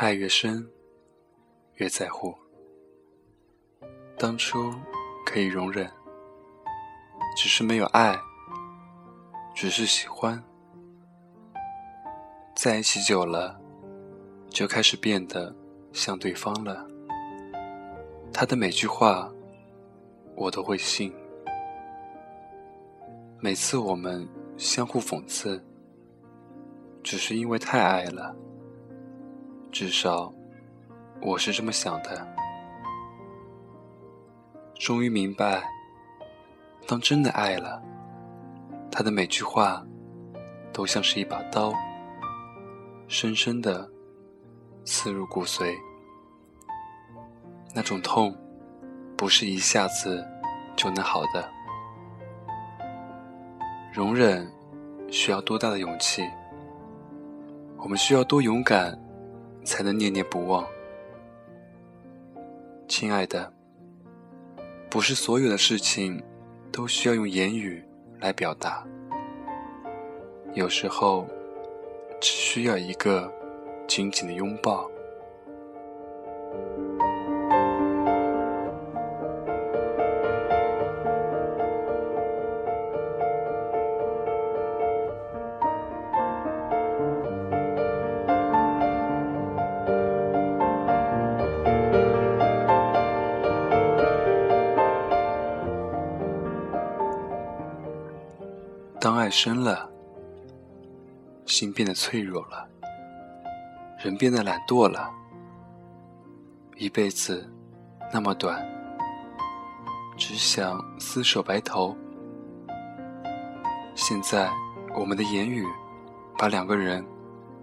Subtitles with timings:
[0.00, 0.64] 爱越深，
[1.74, 2.32] 越在乎。
[4.16, 4.72] 当初
[5.26, 5.90] 可以容忍，
[7.36, 8.16] 只是没有爱，
[9.56, 10.40] 只是喜欢。
[12.54, 13.60] 在一起久了，
[14.48, 15.52] 就开始变得
[15.92, 16.86] 像对方了。
[18.32, 19.28] 他的每句话，
[20.36, 21.12] 我都会信。
[23.40, 25.60] 每次我们相互讽刺，
[27.02, 28.36] 只是因为太爱了。
[29.70, 30.32] 至少，
[31.20, 32.26] 我是这么想的。
[34.74, 35.62] 终于明白，
[36.86, 37.80] 当真的爱了，
[38.90, 39.84] 他的每句话
[40.72, 41.72] 都像是一把刀，
[43.08, 43.88] 深深的
[44.84, 45.76] 刺入骨髓。
[47.74, 48.34] 那种痛，
[49.16, 50.26] 不是一下子
[50.74, 51.48] 就能好的。
[53.92, 54.50] 容忍
[55.10, 56.22] 需要多大的勇气？
[57.76, 58.98] 我们需要多勇敢？
[59.68, 60.66] 才能念念不忘，
[62.88, 63.52] 亲爱的。
[64.88, 66.24] 不是所有的事情
[66.72, 67.84] 都需要用言语
[68.18, 68.82] 来表达，
[70.54, 71.28] 有时候
[72.18, 73.30] 只需要一个
[73.86, 74.90] 紧紧的拥抱。
[99.30, 99.88] 深了，
[101.46, 102.68] 心变得脆弱了，
[103.98, 105.10] 人变得懒惰了。
[106.76, 107.50] 一辈子
[108.12, 108.64] 那么短，
[110.16, 111.96] 只想厮守白头。
[113.94, 114.48] 现在
[114.94, 115.66] 我们的言语
[116.36, 117.04] 把两个人、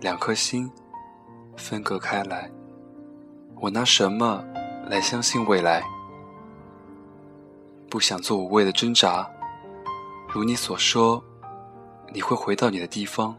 [0.00, 0.70] 两颗心
[1.56, 2.50] 分隔开来，
[3.56, 4.44] 我拿什么
[4.88, 5.82] 来相信未来？
[7.88, 9.26] 不想做无谓的挣扎。
[10.28, 11.24] 如你所说，
[12.12, 13.36] 你会回到你的地方。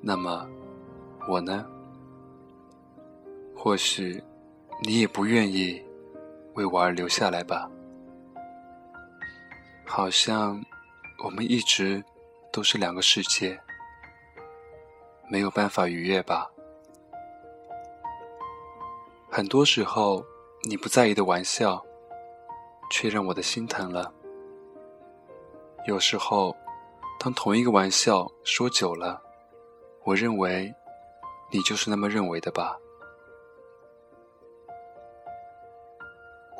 [0.00, 0.48] 那么，
[1.28, 1.66] 我呢？
[3.56, 4.22] 或许
[4.82, 5.82] 你也不愿意
[6.54, 7.68] 为我而留下来吧？
[9.84, 10.62] 好像
[11.24, 12.04] 我们一直
[12.52, 13.58] 都是两个世界，
[15.28, 16.48] 没有办法逾越吧？
[19.30, 20.24] 很多时候，
[20.62, 21.84] 你不在意的玩笑，
[22.90, 24.12] 却让我的心疼了。
[25.86, 26.56] 有时候，
[27.18, 29.20] 当同一个玩笑说久了，
[30.04, 30.72] 我认为
[31.50, 32.78] 你就是那么认为的吧。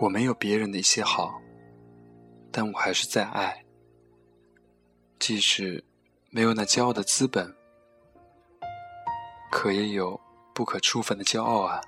[0.01, 1.41] 我没有别人的一些好，
[2.51, 3.65] 但我还是在爱。
[5.19, 5.85] 即使
[6.31, 7.55] 没有那骄傲的资本，
[9.51, 10.21] 可也有
[10.55, 11.81] 不可触犯的骄傲啊。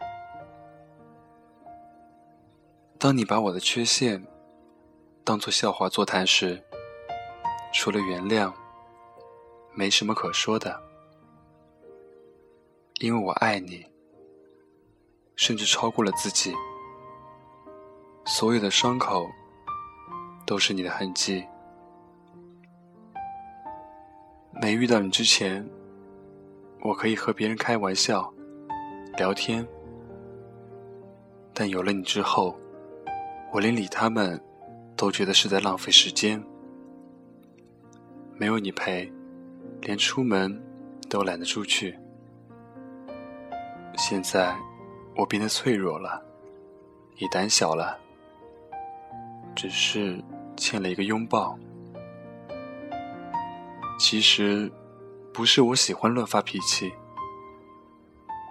[2.98, 4.24] 当你把我的缺陷
[5.24, 6.62] 当做笑话座谈时，
[7.72, 8.52] 除了原谅，
[9.74, 10.80] 没什么可说的，
[13.00, 13.86] 因为我爱你，
[15.36, 16.54] 甚至超过了自己。
[18.26, 19.26] 所有的伤口
[20.46, 21.44] 都是你的痕迹。
[24.60, 25.66] 没遇到你之前，
[26.82, 28.30] 我可以和别人开玩笑、
[29.16, 29.66] 聊天，
[31.54, 32.54] 但有了你之后，
[33.52, 34.38] 我连理他们
[34.96, 36.44] 都觉得是在浪费时间。
[38.40, 39.12] 没有你陪，
[39.82, 40.58] 连出门
[41.10, 41.94] 都懒得出去。
[43.98, 44.56] 现在
[45.14, 46.24] 我变得脆弱了，
[47.18, 47.98] 也胆小了，
[49.54, 50.18] 只是
[50.56, 51.54] 欠了一个拥抱。
[53.98, 54.72] 其实
[55.34, 56.90] 不是我喜欢乱发脾气，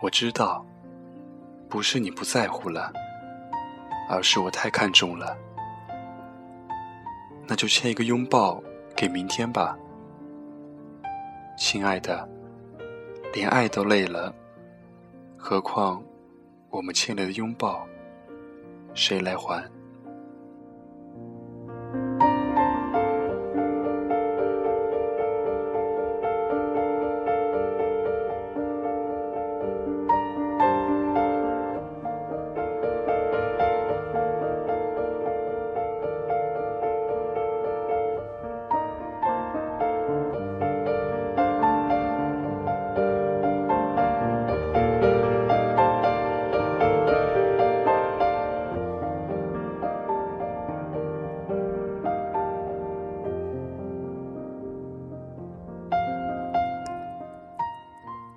[0.03, 0.63] 我知道
[1.68, 2.94] 不是你不在乎了，
[4.07, 5.36] 而是我太看重了。
[7.47, 8.62] 那就欠一个拥抱。
[9.00, 9.80] 给明天吧，
[11.57, 12.28] 亲爱的，
[13.34, 14.36] 连爱都累了，
[15.38, 16.04] 何况
[16.69, 17.88] 我们欠了的拥抱，
[18.94, 19.63] 谁来还？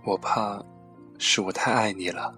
[0.04, 0.60] 我怕
[1.19, 2.34] 是我太爱你了。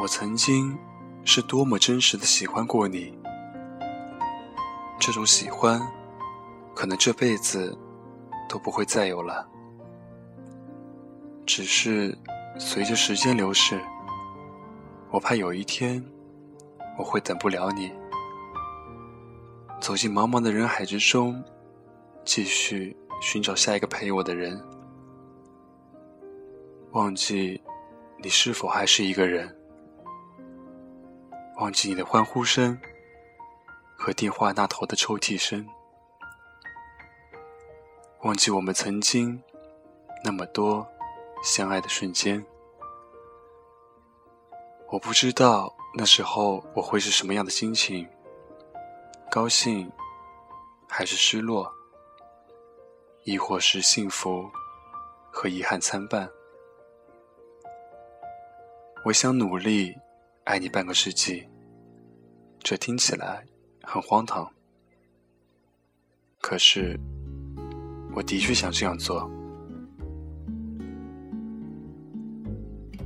[0.00, 0.76] 我曾经
[1.24, 3.16] 是多么真实的喜欢过你，
[4.98, 5.80] 这种喜欢，
[6.74, 7.76] 可能这辈子
[8.48, 9.48] 都不会再有了。
[11.46, 12.18] 只是
[12.58, 13.80] 随着时间流逝，
[15.10, 16.04] 我怕有一天
[16.98, 17.92] 我会等不了你，
[19.80, 21.42] 走进茫茫的人海之中，
[22.24, 24.60] 继续寻找下一个陪我的人，
[26.96, 27.62] 忘记
[28.16, 29.54] 你是否还是一个人。
[31.58, 32.80] 忘记你的欢呼声
[33.98, 35.68] 和电话那头的抽泣声，
[38.22, 39.38] 忘记我们曾经
[40.24, 40.88] 那么多
[41.44, 42.42] 相爱的瞬间。
[44.88, 48.08] 我不知道那时候我会是什么样的心情，
[49.30, 49.92] 高兴
[50.88, 51.70] 还是失落，
[53.24, 54.50] 亦或是幸福
[55.30, 56.26] 和遗憾参半。
[59.06, 59.96] 我想努力。
[60.42, 61.46] 爱你半个世纪，
[62.58, 63.44] 这听起来
[63.84, 64.44] 很荒唐。
[66.40, 66.98] 可是，
[68.16, 69.30] 我的确想这样做。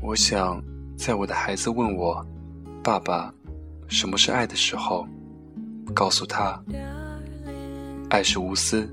[0.00, 0.64] 我想，
[0.96, 2.26] 在我的孩子问我
[2.82, 3.30] “爸爸，
[3.86, 5.06] 什么是爱”的时候，
[5.94, 6.58] 告诉他：
[8.08, 8.90] 爱是无私，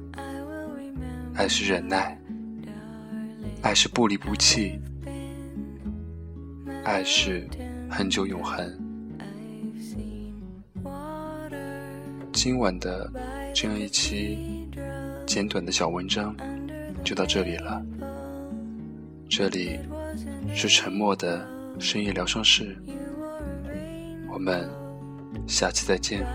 [1.35, 2.19] 爱是忍耐，
[3.61, 4.77] 爱是不离不弃，
[6.87, 7.45] 爱是……
[7.89, 8.65] 恒久永恒。
[12.31, 13.11] 今晚的
[13.53, 14.69] 这样一期
[15.25, 16.33] 简短的小文章
[17.03, 17.85] 就到这里了。
[19.27, 19.77] 这里
[20.55, 21.45] 是沉默的
[21.77, 22.77] 深夜疗伤室，
[24.31, 24.69] 我们
[25.45, 26.25] 下期再见。